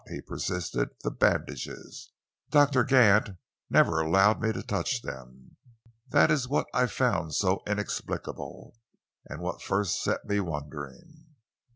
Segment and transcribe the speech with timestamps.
[0.07, 2.09] he persisted, "the bandages?"
[2.49, 3.37] "Doctor Gant
[3.69, 5.57] never allowed me to touch them.
[6.07, 8.73] That is what I found so inexplicable,
[9.29, 11.27] what first set me wondering."